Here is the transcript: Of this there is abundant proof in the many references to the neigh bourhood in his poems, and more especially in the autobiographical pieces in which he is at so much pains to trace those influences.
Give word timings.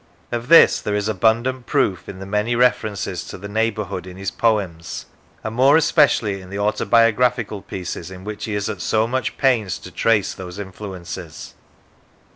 Of 0.31 0.47
this 0.47 0.81
there 0.81 0.95
is 0.95 1.07
abundant 1.07 1.67
proof 1.67 2.09
in 2.09 2.17
the 2.17 2.25
many 2.25 2.55
references 2.55 3.23
to 3.25 3.37
the 3.37 3.47
neigh 3.47 3.69
bourhood 3.71 4.07
in 4.07 4.17
his 4.17 4.31
poems, 4.31 5.05
and 5.43 5.53
more 5.53 5.77
especially 5.77 6.41
in 6.41 6.49
the 6.49 6.57
autobiographical 6.57 7.61
pieces 7.61 8.09
in 8.09 8.23
which 8.23 8.45
he 8.45 8.55
is 8.55 8.67
at 8.67 8.81
so 8.81 9.05
much 9.05 9.37
pains 9.37 9.77
to 9.77 9.91
trace 9.91 10.33
those 10.33 10.57
influences. 10.57 11.53